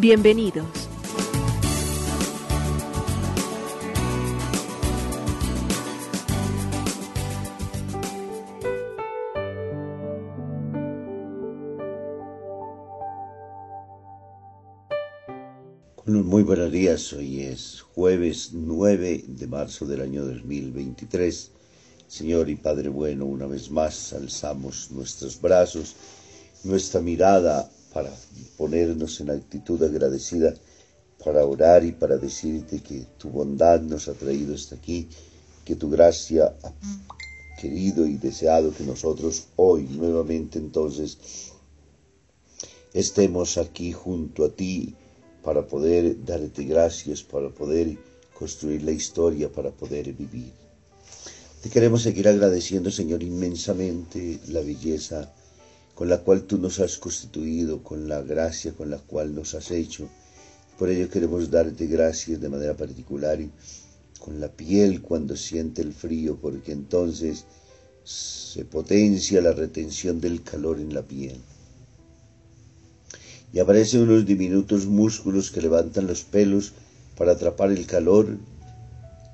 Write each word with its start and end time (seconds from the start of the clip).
Bienvenidos. 0.00 0.64
Muy 16.06 16.44
buenos 16.44 16.70
días, 16.70 17.12
hoy 17.12 17.40
es 17.40 17.80
jueves 17.80 18.50
9 18.52 19.24
de 19.26 19.46
marzo 19.48 19.84
del 19.84 20.02
año 20.02 20.24
2023. 20.24 21.50
Señor 22.06 22.48
y 22.48 22.54
Padre 22.54 22.88
bueno, 22.88 23.26
una 23.26 23.46
vez 23.46 23.68
más 23.68 24.12
alzamos 24.12 24.92
nuestros 24.92 25.40
brazos, 25.40 25.96
nuestra 26.62 27.00
mirada 27.00 27.68
para 27.92 28.12
ponernos 28.56 29.20
en 29.20 29.30
actitud 29.30 29.82
agradecida, 29.82 30.54
para 31.24 31.44
orar 31.44 31.84
y 31.84 31.92
para 31.92 32.16
decirte 32.16 32.80
que 32.80 33.06
tu 33.18 33.30
bondad 33.30 33.80
nos 33.80 34.08
ha 34.08 34.14
traído 34.14 34.54
hasta 34.54 34.76
aquí, 34.76 35.08
que 35.64 35.74
tu 35.74 35.90
gracia 35.90 36.54
ha 36.62 36.72
querido 37.60 38.06
y 38.06 38.16
deseado 38.16 38.72
que 38.72 38.84
nosotros 38.84 39.48
hoy 39.56 39.82
nuevamente 39.90 40.58
entonces 40.58 41.18
estemos 42.94 43.58
aquí 43.58 43.92
junto 43.92 44.44
a 44.44 44.50
ti 44.50 44.94
para 45.42 45.66
poder 45.66 46.24
darte 46.24 46.64
gracias, 46.64 47.22
para 47.22 47.48
poder 47.48 47.98
construir 48.34 48.82
la 48.82 48.92
historia, 48.92 49.50
para 49.50 49.70
poder 49.70 50.12
vivir. 50.12 50.52
Te 51.62 51.70
queremos 51.70 52.02
seguir 52.02 52.28
agradeciendo, 52.28 52.90
Señor, 52.90 53.22
inmensamente 53.22 54.38
la 54.48 54.60
belleza 54.60 55.32
con 55.98 56.08
la 56.08 56.18
cual 56.18 56.44
tú 56.44 56.58
nos 56.58 56.78
has 56.78 56.96
constituido, 56.96 57.82
con 57.82 58.08
la 58.08 58.22
gracia 58.22 58.72
con 58.72 58.88
la 58.88 58.98
cual 58.98 59.34
nos 59.34 59.56
has 59.56 59.72
hecho. 59.72 60.08
Por 60.78 60.90
ello 60.90 61.10
queremos 61.10 61.50
darte 61.50 61.88
gracias 61.88 62.40
de 62.40 62.48
manera 62.48 62.76
particular 62.76 63.40
y 63.40 63.50
con 64.20 64.38
la 64.38 64.46
piel 64.46 65.02
cuando 65.02 65.36
siente 65.36 65.82
el 65.82 65.92
frío, 65.92 66.38
porque 66.40 66.70
entonces 66.70 67.46
se 68.04 68.64
potencia 68.64 69.42
la 69.42 69.50
retención 69.50 70.20
del 70.20 70.44
calor 70.44 70.78
en 70.78 70.94
la 70.94 71.02
piel. 71.02 71.40
Y 73.52 73.58
aparecen 73.58 74.02
unos 74.02 74.24
diminutos 74.24 74.86
músculos 74.86 75.50
que 75.50 75.62
levantan 75.62 76.06
los 76.06 76.22
pelos 76.22 76.74
para 77.16 77.32
atrapar 77.32 77.72
el 77.72 77.86
calor 77.86 78.38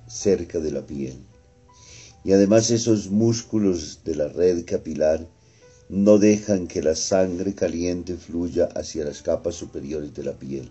cerca 0.08 0.60
de 0.60 0.70
la 0.70 0.80
piel 0.80 1.18
y 2.24 2.32
además 2.32 2.70
esos 2.70 3.10
músculos 3.10 4.00
de 4.02 4.14
la 4.14 4.28
red 4.28 4.64
capilar 4.64 5.28
no 5.94 6.18
dejan 6.18 6.66
que 6.66 6.82
la 6.82 6.96
sangre 6.96 7.54
caliente 7.54 8.16
fluya 8.16 8.68
hacia 8.74 9.04
las 9.04 9.22
capas 9.22 9.54
superiores 9.54 10.12
de 10.12 10.24
la 10.24 10.32
piel. 10.32 10.68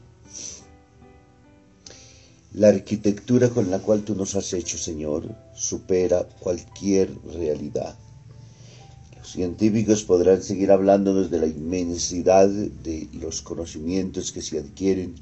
La 2.52 2.68
arquitectura 2.68 3.50
con 3.50 3.72
la 3.72 3.80
cual 3.80 4.04
tú 4.04 4.16
nos 4.16 4.36
has 4.36 4.52
hecho, 4.52 4.78
Señor, 4.78 5.34
supera 5.56 6.28
cualquier 6.42 7.10
realidad. 7.34 7.98
Los 9.18 9.32
científicos 9.32 10.04
podrán 10.04 10.44
seguir 10.44 10.72
hablándonos 10.72 11.32
de 11.32 11.40
la 11.40 11.48
inmensidad 11.48 12.50
de 12.50 13.08
los 13.14 13.42
conocimientos 13.42 14.34
que 14.34 14.42
se 14.42 14.60
adquieren 14.60 15.16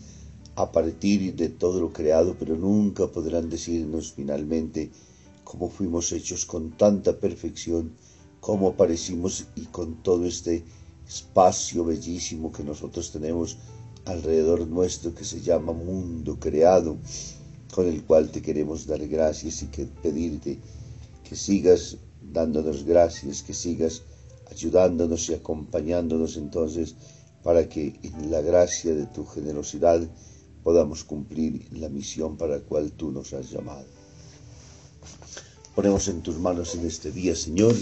a 0.55 0.71
partir 0.71 1.35
de 1.35 1.49
todo 1.49 1.79
lo 1.79 1.93
creado, 1.93 2.35
pero 2.39 2.55
nunca 2.55 3.05
podrán 3.05 3.51
decirnos 3.51 4.13
finalmente 4.13 4.89
cómo 5.43 5.69
fuimos 5.69 6.11
hechos 6.11 6.47
con 6.47 6.71
tanta 6.71 7.19
perfección, 7.19 7.91
cómo 8.41 8.69
aparecimos 8.69 9.45
y 9.55 9.61
con 9.67 10.03
todo 10.03 10.25
este 10.25 10.65
espacio 11.07 11.85
bellísimo 11.85 12.51
que 12.51 12.63
nosotros 12.63 13.11
tenemos 13.11 13.57
alrededor 14.05 14.67
nuestro 14.67 15.13
que 15.13 15.23
se 15.23 15.41
llama 15.41 15.71
mundo 15.71 16.37
creado, 16.39 16.97
con 17.73 17.87
el 17.87 18.03
cual 18.03 18.31
te 18.31 18.41
queremos 18.41 18.85
dar 18.87 19.07
gracias 19.07 19.61
y 19.61 19.67
que 19.67 19.85
pedirte 19.85 20.59
que 21.23 21.35
sigas 21.35 21.97
dándonos 22.21 22.83
gracias, 22.83 23.43
que 23.43 23.53
sigas 23.53 24.01
ayudándonos 24.49 25.29
y 25.29 25.35
acompañándonos 25.35 26.35
entonces 26.35 26.95
para 27.43 27.69
que 27.69 27.99
en 28.03 28.31
la 28.31 28.41
gracia 28.41 28.93
de 28.93 29.05
tu 29.05 29.25
generosidad 29.25 30.01
podamos 30.63 31.03
cumplir 31.03 31.67
la 31.71 31.89
misión 31.89 32.37
para 32.37 32.57
la 32.57 32.63
cual 32.63 32.91
tú 32.91 33.11
nos 33.11 33.33
has 33.33 33.49
llamado. 33.49 33.85
Ponemos 35.75 36.07
en 36.07 36.21
tus 36.21 36.37
manos 36.37 36.75
en 36.75 36.85
este 36.85 37.11
día, 37.11 37.35
Señor. 37.35 37.73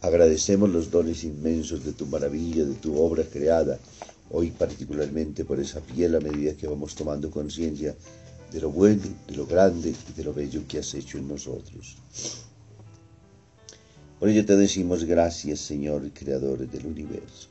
Agradecemos 0.00 0.70
los 0.70 0.90
dones 0.90 1.24
inmensos 1.24 1.84
de 1.84 1.92
tu 1.92 2.06
maravilla, 2.06 2.64
de 2.64 2.74
tu 2.74 2.98
obra 3.00 3.24
creada, 3.24 3.78
hoy 4.30 4.50
particularmente 4.50 5.44
por 5.44 5.58
esa 5.58 5.80
piel 5.80 6.14
a 6.14 6.20
medida 6.20 6.54
que 6.54 6.68
vamos 6.68 6.94
tomando 6.94 7.30
conciencia 7.30 7.96
de 8.52 8.60
lo 8.60 8.70
bueno, 8.70 9.02
de 9.26 9.36
lo 9.36 9.46
grande 9.46 9.90
y 10.08 10.12
de 10.12 10.24
lo 10.24 10.32
bello 10.32 10.62
que 10.68 10.78
has 10.78 10.94
hecho 10.94 11.18
en 11.18 11.28
nosotros. 11.28 11.96
Por 14.18 14.28
ello 14.28 14.44
te 14.44 14.56
decimos 14.56 15.04
gracias, 15.04 15.60
Señor, 15.60 16.10
Creador 16.12 16.68
del 16.68 16.86
universo. 16.86 17.48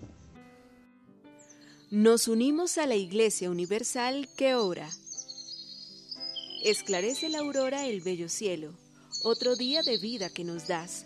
Nos 1.90 2.28
unimos 2.28 2.78
a 2.78 2.86
la 2.86 2.96
Iglesia 2.96 3.50
Universal 3.50 4.28
que 4.38 4.56
ora. 4.56 4.90
Esclarece 6.64 7.30
la 7.30 7.40
aurora 7.40 7.88
el 7.88 8.02
bello 8.02 8.28
cielo 8.28 8.74
otro 9.24 9.56
día 9.56 9.82
de 9.82 9.98
vida 9.98 10.30
que 10.30 10.44
nos 10.44 10.68
das. 10.68 11.06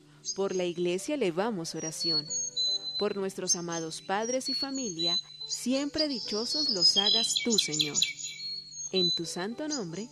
por 0.35 0.55
la 0.55 0.65
iglesia 0.65 1.15
elevamos 1.15 1.75
oración, 1.75 2.27
por 2.97 3.15
nuestros 3.15 3.55
amados 3.55 4.01
padres 4.01 4.49
y 4.49 4.53
familia, 4.53 5.17
siempre 5.47 6.07
dichosos 6.07 6.69
los 6.69 6.97
hagas 6.97 7.35
tú, 7.43 7.57
Señor. 7.57 7.97
En 8.91 9.11
tu 9.11 9.25
santo 9.25 9.67
nombre, 9.67 10.07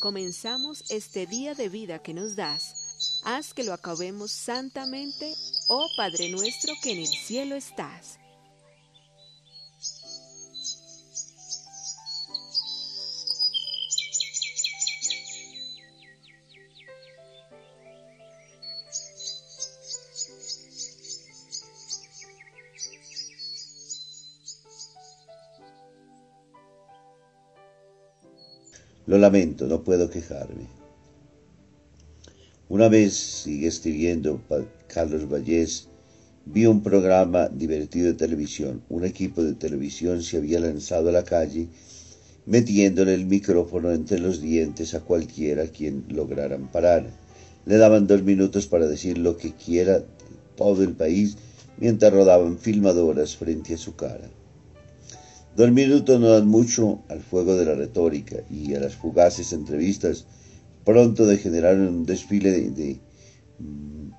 comenzamos 0.00 0.84
este 0.90 1.26
día 1.26 1.54
de 1.54 1.68
vida 1.68 2.00
que 2.00 2.14
nos 2.14 2.36
das. 2.36 3.20
Haz 3.24 3.54
que 3.54 3.64
lo 3.64 3.72
acabemos 3.72 4.30
santamente, 4.30 5.34
oh 5.68 5.88
Padre 5.96 6.30
nuestro 6.30 6.74
que 6.82 6.92
en 6.92 6.98
el 6.98 7.06
cielo 7.06 7.56
estás. 7.56 8.18
Lo 29.08 29.16
lamento, 29.16 29.66
no 29.66 29.82
puedo 29.84 30.10
quejarme. 30.10 30.66
Una 32.68 32.90
vez, 32.90 33.14
sigue 33.14 33.66
escribiendo 33.66 34.42
Carlos 34.86 35.26
Vallés, 35.32 35.88
vi 36.44 36.66
un 36.66 36.82
programa 36.82 37.48
divertido 37.48 38.08
de 38.08 38.12
televisión. 38.12 38.82
Un 38.90 39.06
equipo 39.06 39.42
de 39.42 39.54
televisión 39.54 40.22
se 40.22 40.36
había 40.36 40.60
lanzado 40.60 41.08
a 41.08 41.12
la 41.12 41.24
calle 41.24 41.68
metiéndole 42.44 43.14
el 43.14 43.24
micrófono 43.24 43.92
entre 43.92 44.18
los 44.18 44.42
dientes 44.42 44.92
a 44.92 45.00
cualquiera 45.00 45.68
quien 45.68 46.04
lograran 46.10 46.70
parar. 46.70 47.10
Le 47.64 47.78
daban 47.78 48.06
dos 48.06 48.22
minutos 48.22 48.66
para 48.66 48.86
decir 48.86 49.16
lo 49.16 49.38
que 49.38 49.54
quiera 49.54 50.04
todo 50.54 50.82
el 50.82 50.92
país 50.92 51.38
mientras 51.78 52.12
rodaban 52.12 52.58
filmadoras 52.58 53.36
frente 53.36 53.72
a 53.72 53.78
su 53.78 53.96
cara. 53.96 54.28
Dos 55.58 55.72
minutos 55.72 56.20
no 56.20 56.28
dan 56.28 56.46
mucho 56.46 57.02
al 57.08 57.20
fuego 57.20 57.56
de 57.56 57.64
la 57.64 57.74
retórica 57.74 58.44
y 58.48 58.76
a 58.76 58.78
las 58.78 58.94
fugaces 58.94 59.52
entrevistas 59.52 60.24
pronto 60.84 61.26
degeneraron 61.26 61.88
un 61.88 62.06
desfile 62.06 62.70
de, 62.70 63.00
mm, 63.58 64.10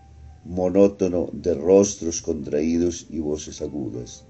monótono 0.44 1.30
de 1.32 1.54
rostros 1.54 2.22
contraídos 2.22 3.08
y 3.10 3.20
voces 3.20 3.62
agudas. 3.62 4.26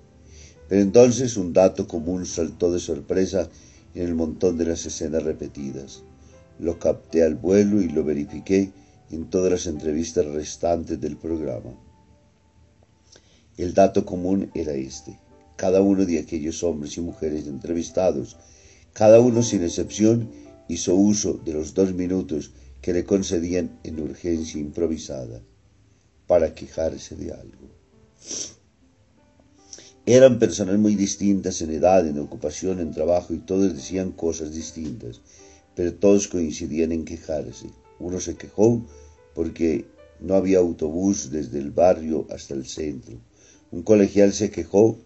Pero 0.68 0.84
entonces 0.84 1.36
un 1.36 1.52
dato 1.52 1.88
común 1.88 2.28
saltó 2.28 2.72
de 2.72 2.80
sorpresa 2.80 3.50
en 3.96 4.04
el 4.04 4.14
montón 4.14 4.60
de 4.60 4.66
las 4.66 4.86
escenas 4.86 5.24
repetidas. 5.24 6.04
Lo 6.60 6.78
capté 6.78 7.24
al 7.24 7.34
vuelo 7.34 7.82
y 7.82 7.90
lo 7.90 8.04
verifiqué 8.04 8.72
en 9.10 9.32
todas 9.32 9.52
las 9.52 9.66
entrevistas 9.66 10.28
restantes 10.28 11.02
del 11.02 11.18
programa. 11.18 11.72
El 13.58 13.74
dato 13.74 14.06
común 14.06 14.52
era 14.54 14.74
este. 14.74 15.18
Cada 15.60 15.82
uno 15.82 16.06
de 16.06 16.20
aquellos 16.20 16.64
hombres 16.64 16.96
y 16.96 17.02
mujeres 17.02 17.46
entrevistados, 17.46 18.38
cada 18.94 19.20
uno 19.20 19.44
sin 19.44 19.62
excepción, 19.62 20.32
hizo 20.70 20.96
uso 20.96 21.34
de 21.34 21.52
los 21.52 21.74
dos 21.74 21.94
minutos 21.94 22.52
que 22.82 22.94
le 22.94 23.04
concedían 23.04 23.78
en 23.84 24.00
urgencia 24.00 24.58
improvisada 24.58 25.42
para 26.28 26.56
quejarse 26.56 27.18
de 27.18 27.34
algo. 27.34 27.68
Eran 30.06 30.40
personas 30.40 30.78
muy 30.80 30.96
distintas 30.96 31.62
en 31.62 31.72
edad, 31.72 32.08
en 32.08 32.20
ocupación, 32.20 32.80
en 32.80 32.92
trabajo 32.92 33.34
y 33.34 33.40
todos 33.40 33.76
decían 33.76 34.14
cosas 34.14 34.54
distintas, 34.54 35.20
pero 35.76 35.94
todos 35.94 36.30
coincidían 36.30 36.94
en 36.94 37.04
quejarse. 37.04 37.68
Uno 38.00 38.22
se 38.22 38.38
quejó 38.38 38.86
porque 39.36 39.88
no 40.22 40.36
había 40.36 40.60
autobús 40.60 41.32
desde 41.32 41.60
el 41.60 41.72
barrio 41.72 42.28
hasta 42.30 42.54
el 42.54 42.66
centro. 42.66 43.18
Un 43.72 43.84
colegial 43.84 44.32
se 44.32 44.52
quejó 44.52 44.98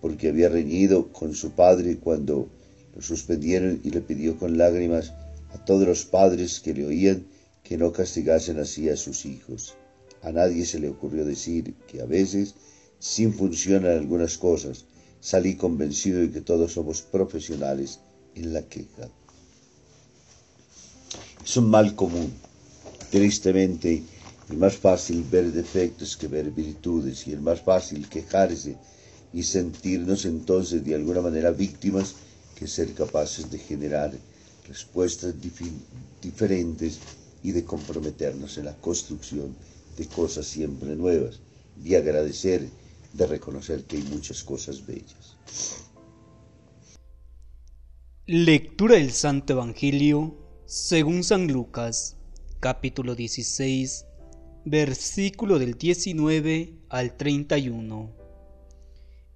porque 0.00 0.28
había 0.28 0.48
reñido 0.48 1.12
con 1.12 1.34
su 1.34 1.50
padre 1.52 1.98
cuando 1.98 2.48
lo 2.94 3.02
suspendieron 3.02 3.80
y 3.84 3.90
le 3.90 4.00
pidió 4.00 4.38
con 4.38 4.58
lágrimas 4.58 5.12
a 5.52 5.64
todos 5.64 5.86
los 5.86 6.04
padres 6.04 6.60
que 6.60 6.74
le 6.74 6.86
oían 6.86 7.26
que 7.62 7.76
no 7.76 7.92
castigasen 7.92 8.58
así 8.58 8.88
a 8.88 8.96
sus 8.96 9.26
hijos. 9.26 9.74
A 10.22 10.32
nadie 10.32 10.66
se 10.66 10.78
le 10.78 10.88
ocurrió 10.88 11.24
decir 11.24 11.74
que 11.86 12.00
a 12.00 12.06
veces 12.06 12.54
sin 13.00 13.32
funcionar 13.32 13.92
algunas 13.92 14.36
cosas, 14.36 14.84
salí 15.20 15.56
convencido 15.56 16.20
de 16.20 16.30
que 16.30 16.42
todos 16.42 16.74
somos 16.74 17.00
profesionales 17.00 17.98
en 18.34 18.52
la 18.52 18.62
queja. 18.62 19.08
Es 21.42 21.56
un 21.56 21.70
mal 21.70 21.94
común. 21.94 22.30
Tristemente, 23.10 24.02
es 24.48 24.56
más 24.56 24.76
fácil 24.76 25.24
ver 25.30 25.50
defectos 25.50 26.16
que 26.16 26.28
ver 26.28 26.50
virtudes 26.50 27.26
y 27.26 27.32
es 27.32 27.40
más 27.40 27.60
fácil 27.62 28.08
quejarse 28.08 28.76
y 29.32 29.42
sentirnos 29.42 30.24
entonces 30.24 30.84
de 30.84 30.94
alguna 30.94 31.20
manera 31.20 31.50
víctimas 31.50 32.14
que 32.56 32.66
ser 32.66 32.92
capaces 32.94 33.50
de 33.50 33.58
generar 33.58 34.12
respuestas 34.66 35.34
diferentes 36.20 36.98
y 37.42 37.52
de 37.52 37.64
comprometernos 37.64 38.58
en 38.58 38.66
la 38.66 38.76
construcción 38.76 39.54
de 39.96 40.06
cosas 40.06 40.46
siempre 40.46 40.94
nuevas, 40.96 41.40
de 41.76 41.96
agradecer 41.96 42.68
de 43.12 43.26
reconocer 43.26 43.84
que 43.84 43.96
hay 43.96 44.02
muchas 44.04 44.44
cosas 44.44 44.86
bellas. 44.86 45.36
Lectura 48.26 48.94
del 48.94 49.10
Santo 49.10 49.54
Evangelio 49.54 50.36
según 50.66 51.24
San 51.24 51.48
Lucas, 51.48 52.16
capítulo 52.60 53.16
16, 53.16 54.04
versículo 54.64 55.58
del 55.58 55.76
19 55.76 56.74
al 56.88 57.16
31. 57.16 58.19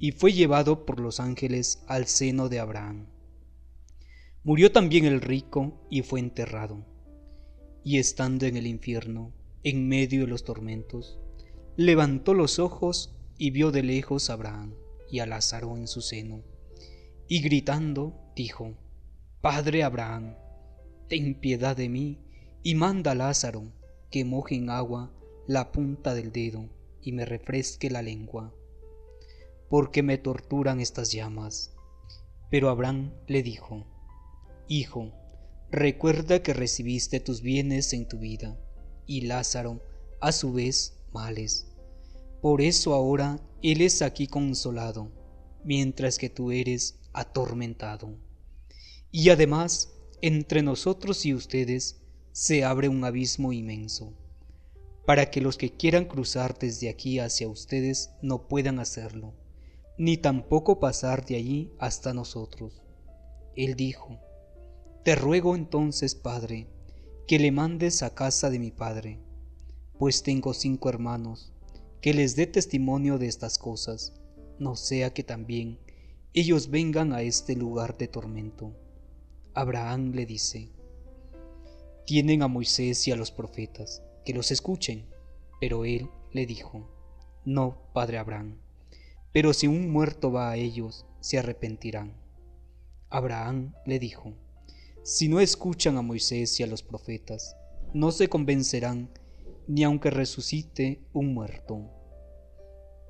y 0.00 0.12
fue 0.12 0.32
llevado 0.32 0.86
por 0.86 0.98
los 0.98 1.20
ángeles 1.20 1.84
al 1.86 2.06
seno 2.06 2.48
de 2.48 2.58
Abraham. 2.58 3.06
Murió 4.42 4.72
también 4.72 5.04
el 5.04 5.20
rico 5.20 5.86
y 5.90 6.00
fue 6.00 6.20
enterrado. 6.20 6.86
Y 7.84 7.98
estando 7.98 8.46
en 8.46 8.56
el 8.56 8.66
infierno, 8.66 9.34
en 9.62 9.86
medio 9.86 10.22
de 10.22 10.26
los 10.26 10.42
tormentos, 10.42 11.20
levantó 11.76 12.32
los 12.32 12.58
ojos 12.58 13.14
y 13.36 13.50
vio 13.50 13.70
de 13.70 13.82
lejos 13.82 14.30
a 14.30 14.32
Abraham 14.32 14.74
y 15.10 15.18
a 15.18 15.26
Lázaro 15.26 15.76
en 15.76 15.86
su 15.86 16.00
seno, 16.00 16.42
y 17.28 17.42
gritando 17.42 18.14
dijo, 18.34 18.74
Padre 19.42 19.82
Abraham, 19.82 20.34
ten 21.08 21.34
piedad 21.34 21.76
de 21.76 21.88
mí, 21.88 22.18
y 22.62 22.74
manda 22.74 23.12
a 23.12 23.14
Lázaro 23.14 23.72
que 24.10 24.24
moje 24.24 24.54
en 24.54 24.70
agua 24.70 25.12
la 25.46 25.72
punta 25.72 26.14
del 26.14 26.32
dedo 26.32 26.68
y 27.02 27.12
me 27.12 27.24
refresque 27.24 27.90
la 27.90 28.02
lengua, 28.02 28.54
porque 29.70 30.02
me 30.02 30.18
torturan 30.18 30.80
estas 30.80 31.12
llamas. 31.12 31.72
Pero 32.50 32.68
Abraham 32.68 33.14
le 33.26 33.42
dijo, 33.42 33.86
Hijo, 34.68 35.12
recuerda 35.70 36.42
que 36.42 36.52
recibiste 36.52 37.20
tus 37.20 37.40
bienes 37.40 37.94
en 37.94 38.06
tu 38.06 38.18
vida, 38.18 38.60
y 39.06 39.22
Lázaro, 39.22 39.82
a 40.20 40.32
su 40.32 40.52
vez, 40.52 41.00
males 41.12 41.70
por 42.40 42.62
eso 42.62 42.94
ahora 42.94 43.38
Él 43.62 43.82
es 43.82 44.00
aquí 44.00 44.26
consolado, 44.26 45.12
mientras 45.62 46.16
que 46.16 46.30
tú 46.30 46.52
eres 46.52 46.98
atormentado. 47.12 48.16
Y 49.12 49.28
además, 49.28 49.92
entre 50.22 50.62
nosotros 50.62 51.26
y 51.26 51.34
ustedes 51.34 52.00
se 52.32 52.64
abre 52.64 52.88
un 52.88 53.04
abismo 53.04 53.52
inmenso, 53.52 54.14
para 55.04 55.30
que 55.30 55.42
los 55.42 55.58
que 55.58 55.76
quieran 55.76 56.06
cruzar 56.06 56.58
desde 56.58 56.88
aquí 56.88 57.18
hacia 57.18 57.48
ustedes 57.48 58.10
no 58.22 58.48
puedan 58.48 58.78
hacerlo, 58.78 59.34
ni 60.00 60.16
tampoco 60.16 60.80
pasar 60.80 61.26
de 61.26 61.36
allí 61.36 61.74
hasta 61.78 62.14
nosotros. 62.14 62.80
Él 63.54 63.74
dijo, 63.76 64.18
Te 65.04 65.14
ruego 65.14 65.54
entonces, 65.54 66.14
Padre, 66.14 66.68
que 67.28 67.38
le 67.38 67.52
mandes 67.52 68.02
a 68.02 68.14
casa 68.14 68.48
de 68.48 68.58
mi 68.58 68.70
Padre, 68.70 69.20
pues 69.98 70.22
tengo 70.22 70.54
cinco 70.54 70.88
hermanos, 70.88 71.52
que 72.00 72.14
les 72.14 72.34
dé 72.34 72.46
testimonio 72.46 73.18
de 73.18 73.26
estas 73.26 73.58
cosas, 73.58 74.14
no 74.58 74.74
sea 74.74 75.12
que 75.12 75.22
también 75.22 75.78
ellos 76.32 76.70
vengan 76.70 77.12
a 77.12 77.20
este 77.20 77.54
lugar 77.54 77.98
de 77.98 78.08
tormento. 78.08 78.74
Abraham 79.52 80.12
le 80.14 80.24
dice, 80.24 80.70
tienen 82.06 82.42
a 82.42 82.48
Moisés 82.48 83.06
y 83.06 83.12
a 83.12 83.16
los 83.16 83.30
profetas, 83.32 84.02
que 84.24 84.32
los 84.32 84.50
escuchen. 84.50 85.04
Pero 85.60 85.84
él 85.84 86.08
le 86.32 86.46
dijo, 86.46 86.88
no, 87.44 87.76
padre 87.92 88.16
Abraham, 88.16 88.56
pero 89.32 89.52
si 89.52 89.66
un 89.66 89.90
muerto 89.90 90.32
va 90.32 90.50
a 90.50 90.56
ellos, 90.56 91.06
se 91.20 91.38
arrepentirán. 91.38 92.14
Abraham 93.08 93.74
le 93.86 93.98
dijo, 93.98 94.34
si 95.02 95.28
no 95.28 95.40
escuchan 95.40 95.96
a 95.96 96.02
Moisés 96.02 96.58
y 96.60 96.62
a 96.62 96.66
los 96.66 96.82
profetas, 96.82 97.56
no 97.94 98.12
se 98.12 98.28
convencerán 98.28 99.10
ni 99.66 99.84
aunque 99.84 100.10
resucite 100.10 101.00
un 101.12 101.32
muerto. 101.32 101.90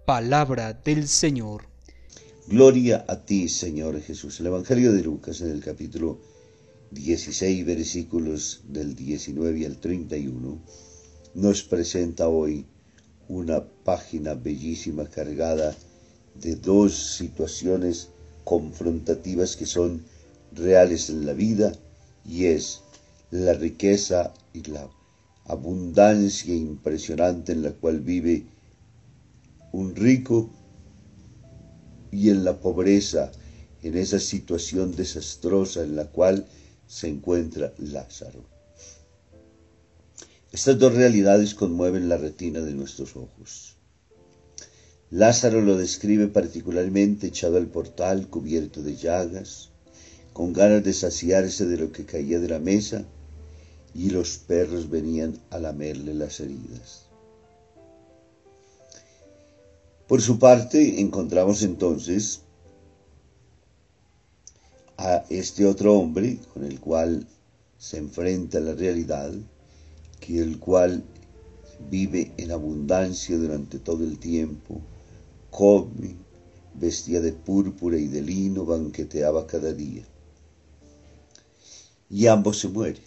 Palabra 0.07 0.73
del 0.73 1.09
Señor. 1.09 1.69
Gloria 2.47 3.05
a 3.09 3.25
ti, 3.25 3.49
Señor 3.49 4.01
Jesús. 4.01 4.41
El 4.41 4.47
Evangelio 4.47 4.93
de 4.93 5.03
Lucas 5.03 5.41
en 5.41 5.51
el 5.51 5.63
capítulo 5.63 6.21
16, 6.91 7.65
versículos 7.65 8.63
del 8.65 8.95
19 8.95 9.67
al 9.67 9.79
31, 9.79 10.59
nos 11.35 11.63
presenta 11.63 12.29
hoy 12.29 12.67
una 13.29 13.65
página 13.85 14.35
bellísima 14.35 15.09
cargada 15.09 15.71
de 15.71 15.90
dos 16.35 17.17
situaciones 17.17 18.09
confrontativas 18.45 19.57
que 19.57 19.67
son 19.67 20.05
reales 20.53 21.11
en 21.11 21.27
la 21.27 21.33
vida 21.33 21.73
y 22.25 22.47
es 22.47 22.81
la 23.31 23.53
riqueza 23.53 24.33
y 24.53 24.63
la 24.71 24.89
abundancia 25.45 26.55
impresionante 26.55 27.53
en 27.53 27.63
la 27.63 27.73
cual 27.73 28.01
vive 28.01 28.47
un 29.73 29.95
rico 29.95 30.51
y 32.11 32.31
en 32.31 32.45
la 32.45 32.61
pobreza, 32.61 33.31
en 33.83 33.97
esa 33.97 34.19
situación 34.19 34.95
desastrosa 34.95 35.83
en 35.83 35.97
la 35.97 36.07
cual 36.07 36.47
se 36.87 37.09
encuentra 37.09 37.73
Lázaro. 37.79 38.45
Estas 40.53 40.79
dos 40.79 40.95
realidades 40.95 41.55
conmueven 41.55 42.09
la 42.09 42.17
retina 42.17 42.61
de 42.61 42.73
nuestros 42.73 43.15
ojos. 43.15 43.77
Lázaro 45.13 45.61
lo 45.61 45.77
describe 45.77 46.29
particularmente 46.29 47.27
echado 47.27 47.57
al 47.57 47.67
portal, 47.67 48.29
cubierto 48.29 48.81
de 48.81 48.95
llagas, 48.95 49.71
con 50.33 50.53
ganas 50.53 50.85
de 50.85 50.93
saciarse 50.93 51.67
de 51.67 51.79
lo 51.79 51.91
que 51.91 52.05
caía 52.05 52.39
de 52.39 52.49
la 52.49 52.61
mesa, 52.61 53.05
y 53.93 54.11
los 54.11 54.39
perros 54.39 54.89
venían 54.89 55.37
a 55.51 55.59
lamerle 55.59 56.15
las 56.15 56.39
heridas. 56.39 57.07
Por 60.07 60.23
su 60.23 60.39
parte, 60.39 61.01
encontramos 61.01 61.63
entonces 61.63 62.43
a 64.97 65.25
este 65.29 65.67
otro 65.67 65.95
hombre 65.99 66.39
con 66.55 66.65
el 66.65 66.79
cual 66.79 67.27
se 67.79 67.99
enfrenta 67.99 68.61
la 68.61 68.75
realidad, 68.75 69.33
que 70.21 70.39
el 70.39 70.61
cual 70.61 71.03
vive 71.91 72.31
en 72.37 72.53
abundancia 72.53 73.37
durante 73.37 73.81
todo 73.81 74.05
el 74.05 74.19
tiempo, 74.19 74.81
come, 75.51 76.17
vestía 76.75 77.21
de 77.21 77.33
púrpura 77.33 77.99
y 77.99 78.07
de 78.07 78.23
lino, 78.23 78.65
banqueteaba 78.65 79.47
cada 79.47 79.73
día. 79.73 80.05
Y 82.09 82.27
ambos 82.27 82.59
se 82.59 82.69
mueren. 82.69 83.03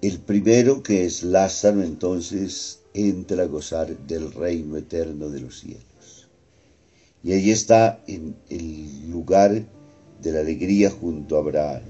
El 0.00 0.20
primero, 0.20 0.82
que 0.82 1.06
es 1.06 1.24
Lázaro, 1.24 1.82
entonces 1.82 2.80
entra 2.94 3.42
a 3.42 3.46
gozar 3.46 3.96
del 4.06 4.32
reino 4.32 4.76
eterno 4.76 5.28
de 5.28 5.40
los 5.40 5.58
cielos. 5.58 6.28
Y 7.24 7.32
ahí 7.32 7.50
está 7.50 8.00
en 8.06 8.36
el 8.48 9.10
lugar 9.10 9.66
de 10.22 10.32
la 10.32 10.40
alegría 10.40 10.90
junto 10.90 11.36
a 11.36 11.40
Abraham. 11.40 11.82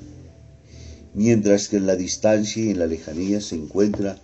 Mientras 1.12 1.68
que 1.68 1.76
en 1.76 1.86
la 1.86 1.96
distancia 1.96 2.64
y 2.64 2.70
en 2.70 2.78
la 2.78 2.86
lejanía 2.86 3.40
se 3.40 3.56
encuentra 3.56 4.18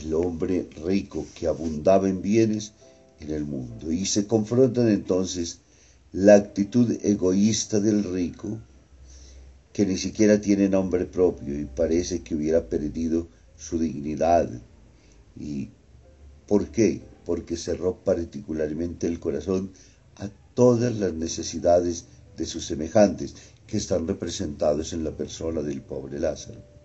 el 0.00 0.14
hombre 0.14 0.68
rico 0.84 1.26
que 1.34 1.46
abundaba 1.46 2.08
en 2.08 2.22
bienes 2.22 2.72
en 3.20 3.30
el 3.30 3.44
mundo. 3.44 3.90
Y 3.90 4.06
se 4.06 4.26
confrontan 4.26 4.88
entonces 4.88 5.60
la 6.12 6.34
actitud 6.34 6.96
egoísta 7.02 7.80
del 7.80 8.04
rico, 8.04 8.58
que 9.72 9.86
ni 9.86 9.98
siquiera 9.98 10.40
tiene 10.40 10.68
nombre 10.68 11.04
propio 11.04 11.58
y 11.58 11.66
parece 11.66 12.22
que 12.22 12.34
hubiera 12.34 12.68
perdido 12.68 13.28
su 13.56 13.78
dignidad. 13.78 14.50
¿Y 15.38 15.68
por 16.46 16.70
qué? 16.70 17.02
Porque 17.24 17.56
cerró 17.56 17.96
particularmente 17.96 19.06
el 19.06 19.20
corazón 19.20 19.72
a 20.16 20.28
todas 20.54 20.96
las 20.96 21.12
necesidades 21.12 22.06
de 22.36 22.46
sus 22.46 22.66
semejantes, 22.66 23.34
que 23.66 23.76
están 23.78 24.06
representados 24.06 24.92
en 24.92 25.02
la 25.02 25.10
persona 25.10 25.60
del 25.60 25.82
pobre 25.82 26.20
Lázaro. 26.20 26.75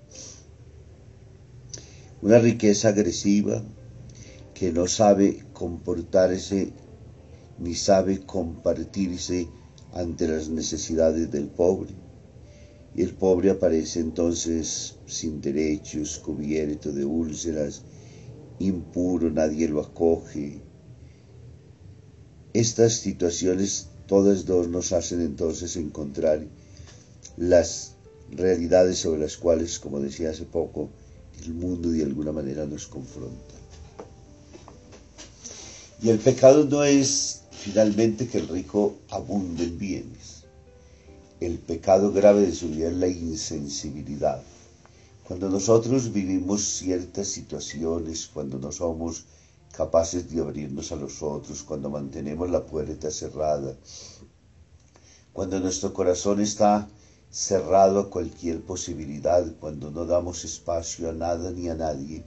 Una 2.22 2.38
riqueza 2.38 2.90
agresiva 2.90 3.64
que 4.54 4.72
no 4.72 4.86
sabe 4.88 5.44
comportarse 5.54 6.72
ni 7.58 7.74
sabe 7.74 8.26
compartirse 8.26 9.48
ante 9.92 10.28
las 10.28 10.48
necesidades 10.50 11.32
del 11.32 11.48
pobre. 11.48 11.96
Y 12.94 13.02
el 13.02 13.16
pobre 13.16 13.50
aparece 13.50 14.02
entonces 14.02 14.96
sin 15.08 15.42
derechos, 15.42 16.20
cubierto 16.20 16.92
de 16.92 17.06
úlceras, 17.06 17.82
impuro, 18.60 19.32
nadie 19.32 19.68
lo 19.68 19.82
acoge, 19.82 20.62
estas 22.54 22.94
situaciones, 22.94 23.88
todas 24.08 24.46
dos, 24.46 24.68
nos 24.68 24.92
hacen 24.92 25.22
entonces 25.22 25.76
encontrar 25.78 26.46
las 27.38 27.96
realidades 28.30 29.00
sobre 29.00 29.22
las 29.22 29.38
cuales, 29.38 29.80
como 29.80 30.00
decía 30.02 30.32
hace 30.32 30.44
poco, 30.44 30.90
el 31.44 31.54
mundo 31.54 31.90
de 31.90 32.04
alguna 32.04 32.32
manera 32.32 32.66
nos 32.66 32.88
confronta. 32.88 33.56
Y 36.02 36.10
el 36.10 36.20
pecado 36.20 36.66
no 36.66 36.84
es 36.84 37.44
finalmente 37.52 38.28
que 38.28 38.40
el 38.40 38.48
rico 38.48 38.96
abunde 39.10 39.66
en 39.66 39.78
bienes. 39.78 40.44
El 41.40 41.60
pecado 41.60 42.12
grave 42.12 42.42
de 42.42 42.54
su 42.54 42.70
vida 42.70 42.90
es 42.90 42.96
la 42.96 43.08
insensibilidad. 43.08 44.42
Cuando 45.28 45.50
nosotros 45.50 46.12
vivimos 46.12 46.64
ciertas 46.64 47.28
situaciones, 47.28 48.28
cuando 48.28 48.58
no 48.58 48.72
somos 48.72 49.26
capaces 49.72 50.30
de 50.30 50.42
abrirnos 50.42 50.92
a 50.92 50.96
los 50.96 51.22
otros, 51.22 51.64
cuando 51.64 51.90
mantenemos 51.90 52.50
la 52.50 52.66
puerta 52.66 53.10
cerrada, 53.12 53.76
cuando 55.34 55.60
nuestro 55.60 55.94
corazón 55.94 56.42
está 56.42 56.90
cerrado 57.32 58.00
a 58.00 58.10
cualquier 58.10 58.62
posibilidad, 58.62 59.46
cuando 59.60 59.90
no 59.90 60.06
damos 60.06 60.46
espacio 60.46 61.10
a 61.10 61.14
nada 61.14 61.52
ni 61.52 61.70
a 61.70 61.76
nadie, 61.76 62.24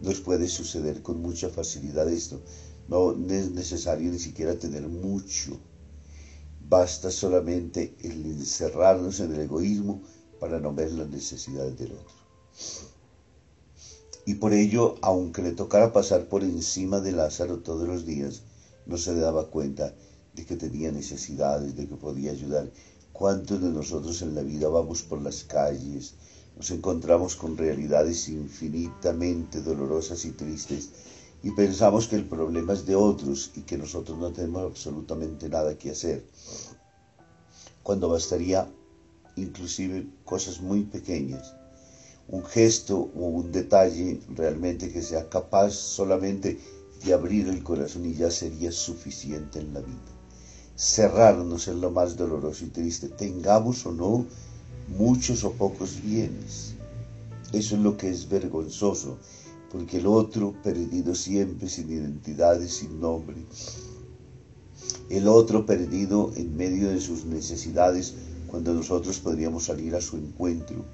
nos 0.00 0.20
puede 0.20 0.48
suceder 0.48 1.02
con 1.02 1.20
mucha 1.20 1.48
facilidad 1.48 2.08
esto. 2.08 2.40
No 2.88 3.12
es 3.12 3.50
necesario 3.50 4.12
ni 4.12 4.18
siquiera 4.18 4.58
tener 4.58 4.86
mucho. 4.86 5.58
Basta 6.68 7.10
solamente 7.10 7.96
el 8.00 8.24
encerrarnos 8.26 9.20
en 9.20 9.34
el 9.34 9.40
egoísmo 9.40 10.02
para 10.38 10.60
no 10.60 10.72
ver 10.74 10.92
las 10.92 11.08
necesidades 11.08 11.78
del 11.78 11.92
otro 11.92 12.24
y 14.26 14.34
por 14.34 14.54
ello, 14.54 14.96
aunque 15.02 15.42
le 15.42 15.52
tocara 15.52 15.92
pasar 15.92 16.28
por 16.28 16.42
encima 16.42 17.00
de 17.00 17.12
Lázaro 17.12 17.58
todos 17.58 17.86
los 17.86 18.06
días, 18.06 18.42
no 18.86 18.96
se 18.96 19.14
daba 19.14 19.50
cuenta 19.50 19.94
de 20.34 20.46
que 20.46 20.56
tenía 20.56 20.90
necesidades, 20.90 21.76
de 21.76 21.86
que 21.86 21.94
podía 21.94 22.32
ayudar. 22.32 22.70
¿Cuántos 23.14 23.62
de 23.62 23.70
nosotros 23.70 24.22
en 24.22 24.34
la 24.34 24.42
vida 24.42 24.68
vamos 24.68 25.02
por 25.02 25.22
las 25.22 25.44
calles, 25.44 26.14
nos 26.56 26.70
encontramos 26.72 27.36
con 27.36 27.56
realidades 27.56 28.28
infinitamente 28.28 29.62
dolorosas 29.62 30.24
y 30.24 30.32
tristes 30.32 30.90
y 31.44 31.52
pensamos 31.52 32.08
que 32.08 32.16
el 32.16 32.26
problema 32.26 32.72
es 32.72 32.84
de 32.86 32.96
otros 32.96 33.52
y 33.54 33.60
que 33.60 33.78
nosotros 33.78 34.18
no 34.18 34.32
tenemos 34.32 34.64
absolutamente 34.64 35.48
nada 35.48 35.78
que 35.78 35.92
hacer? 35.92 36.24
Cuando 37.84 38.08
bastaría 38.08 38.68
inclusive 39.36 40.08
cosas 40.24 40.60
muy 40.60 40.82
pequeñas 40.82 41.54
un 42.26 42.44
gesto 42.44 43.10
o 43.14 43.26
un 43.26 43.52
detalle 43.52 44.20
realmente 44.34 44.90
que 44.90 45.02
sea 45.02 45.28
capaz 45.28 45.70
solamente 45.70 46.58
de 47.04 47.12
abrir 47.12 47.48
el 47.48 47.62
corazón 47.62 48.06
y 48.06 48.14
ya 48.14 48.30
sería 48.30 48.72
suficiente 48.72 49.60
en 49.60 49.72
la 49.72 49.80
vida. 49.80 50.13
Cerrarnos 50.76 51.68
en 51.68 51.80
lo 51.80 51.90
más 51.90 52.16
doloroso 52.16 52.64
y 52.64 52.68
triste, 52.68 53.08
tengamos 53.08 53.86
o 53.86 53.92
no 53.92 54.26
muchos 54.88 55.44
o 55.44 55.52
pocos 55.52 56.02
bienes. 56.02 56.74
Eso 57.52 57.76
es 57.76 57.82
lo 57.82 57.96
que 57.96 58.10
es 58.10 58.28
vergonzoso, 58.28 59.18
porque 59.70 59.98
el 59.98 60.06
otro 60.06 60.52
perdido 60.62 61.14
siempre 61.14 61.68
sin 61.68 61.90
identidad 61.90 62.60
y 62.60 62.68
sin 62.68 63.00
nombre, 63.00 63.36
el 65.08 65.28
otro 65.28 65.64
perdido 65.64 66.32
en 66.36 66.56
medio 66.56 66.90
de 66.90 67.00
sus 67.00 67.24
necesidades 67.24 68.14
cuando 68.48 68.74
nosotros 68.74 69.20
podríamos 69.20 69.64
salir 69.64 69.94
a 69.94 70.00
su 70.00 70.16
encuentro, 70.16 70.84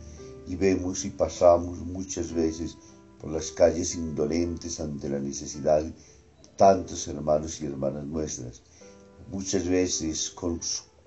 y 0.47 0.57
vemos 0.57 1.05
y 1.05 1.11
pasamos 1.11 1.79
muchas 1.79 2.33
veces 2.33 2.77
por 3.21 3.31
las 3.31 3.53
calles 3.53 3.95
indolentes 3.95 4.81
ante 4.81 5.09
la 5.09 5.21
necesidad 5.21 5.83
de 5.83 5.93
tantos 6.57 7.07
hermanos 7.09 7.61
y 7.61 7.67
hermanas 7.67 8.05
nuestras, 8.05 8.63
muchas 9.31 9.67
veces 9.69 10.31
con 10.31 10.61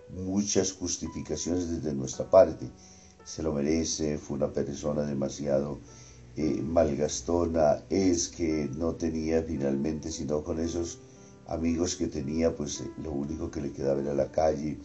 muchas 0.09 0.71
justificaciones 0.73 1.69
desde 1.69 1.93
nuestra 1.93 2.29
parte. 2.29 2.69
Se 3.23 3.43
lo 3.43 3.53
merece, 3.53 4.17
fue 4.17 4.37
una 4.37 4.51
persona 4.51 5.03
demasiado 5.03 5.79
eh, 6.35 6.61
malgastona, 6.61 7.83
es 7.89 8.27
que 8.29 8.69
no 8.75 8.95
tenía 8.95 9.43
finalmente, 9.43 10.11
sino 10.11 10.43
con 10.43 10.59
esos 10.59 10.99
amigos 11.47 11.95
que 11.95 12.07
tenía, 12.07 12.55
pues 12.55 12.81
eh, 12.81 12.91
lo 13.01 13.11
único 13.11 13.51
que 13.51 13.61
le 13.61 13.71
quedaba 13.71 14.01
era 14.01 14.13
la 14.13 14.31
calle. 14.31 14.77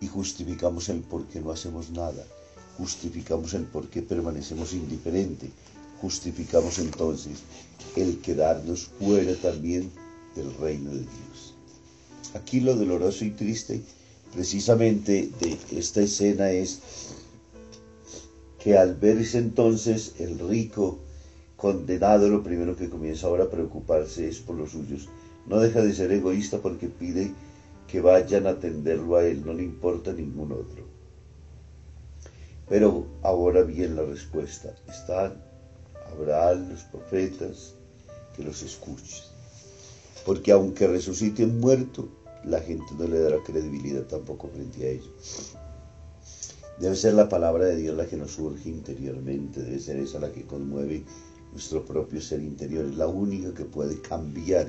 Y 0.00 0.06
justificamos 0.06 0.88
el 0.88 1.00
por 1.00 1.26
qué 1.26 1.40
no 1.40 1.50
hacemos 1.50 1.90
nada 1.90 2.24
justificamos 2.78 3.54
el 3.54 3.64
por 3.64 3.88
qué 3.88 4.02
permanecemos 4.02 4.72
indiferentes, 4.72 5.50
justificamos 6.00 6.78
entonces 6.78 7.40
el 7.96 8.20
quedarnos 8.20 8.84
fuera 9.00 9.34
también 9.34 9.90
del 10.36 10.54
reino 10.54 10.90
de 10.90 11.00
Dios. 11.00 11.57
Aquí 12.34 12.60
lo 12.60 12.74
doloroso 12.74 13.24
y 13.24 13.30
triste 13.30 13.80
precisamente 14.32 15.30
de 15.40 15.58
esta 15.78 16.02
escena 16.02 16.50
es 16.50 16.80
que 18.58 18.76
al 18.76 18.94
verse 18.94 19.38
entonces 19.38 20.14
el 20.18 20.38
rico 20.38 20.98
condenado, 21.56 22.28
lo 22.28 22.42
primero 22.42 22.76
que 22.76 22.88
comienza 22.90 23.26
ahora 23.26 23.44
a 23.44 23.50
preocuparse 23.50 24.28
es 24.28 24.38
por 24.38 24.56
los 24.56 24.70
suyos. 24.70 25.08
No 25.46 25.58
deja 25.58 25.82
de 25.82 25.94
ser 25.94 26.12
egoísta 26.12 26.58
porque 26.58 26.88
pide 26.88 27.32
que 27.86 28.00
vayan 28.00 28.46
a 28.46 28.50
atenderlo 28.50 29.16
a 29.16 29.24
él, 29.24 29.44
no 29.44 29.54
le 29.54 29.62
importa 29.62 30.12
ningún 30.12 30.52
otro. 30.52 30.84
Pero 32.68 33.06
ahora 33.22 33.62
bien 33.62 33.96
la 33.96 34.02
respuesta. 34.02 34.74
Están 34.88 35.42
Abraham, 36.12 36.68
los 36.70 36.82
profetas, 36.84 37.74
que 38.36 38.44
los 38.44 38.62
escuchen. 38.62 39.24
Porque 40.26 40.52
aunque 40.52 40.86
resuciten 40.86 41.58
muerto, 41.58 42.08
la 42.44 42.60
gente 42.60 42.86
no 42.98 43.06
le 43.06 43.18
dará 43.18 43.42
credibilidad 43.42 44.04
tampoco 44.04 44.48
frente 44.48 44.86
a 44.86 44.90
ello. 44.90 45.10
Debe 46.80 46.94
ser 46.94 47.14
la 47.14 47.28
palabra 47.28 47.66
de 47.66 47.76
Dios 47.76 47.96
la 47.96 48.06
que 48.06 48.16
nos 48.16 48.32
surge 48.32 48.68
interiormente, 48.68 49.62
debe 49.62 49.80
ser 49.80 49.96
esa 49.96 50.20
la 50.20 50.32
que 50.32 50.46
conmueve 50.46 51.04
nuestro 51.52 51.84
propio 51.84 52.20
ser 52.20 52.40
interior, 52.40 52.84
es 52.84 52.96
la 52.96 53.08
única 53.08 53.52
que 53.52 53.64
puede 53.64 54.00
cambiar 54.00 54.68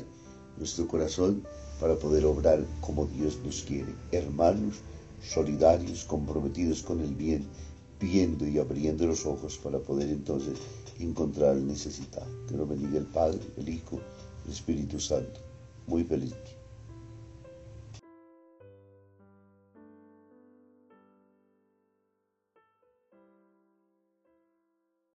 nuestro 0.58 0.88
corazón 0.88 1.44
para 1.80 1.96
poder 1.96 2.26
obrar 2.26 2.66
como 2.82 3.06
Dios 3.06 3.38
nos 3.46 3.62
quiere. 3.64 3.94
Hermanos, 4.12 4.78
solidarios, 5.24 6.04
comprometidos 6.04 6.82
con 6.84 7.00
el 7.02 7.14
bien, 7.14 7.46
viendo 8.00 8.48
y 8.48 8.58
abriendo 8.58 9.06
los 9.06 9.26
ojos 9.26 9.58
para 9.58 9.80
poder 9.80 10.10
entonces 10.10 10.58
encontrar 11.00 11.56
el 11.56 11.68
necesitado. 11.68 12.28
Que 12.48 12.56
lo 12.56 12.66
bendiga 12.66 12.98
el 12.98 13.06
Padre, 13.06 13.40
el 13.58 13.70
Hijo, 13.70 14.00
el 14.46 14.52
Espíritu 14.52 15.00
Santo. 15.00 15.40
Muy 15.88 16.04
feliz. 16.04 16.34